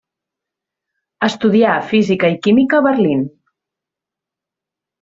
Estudià 1.27 1.75
física 1.93 2.33
i 2.37 2.39
química 2.47 2.81
a 2.81 2.87
Berlín. 2.89 3.25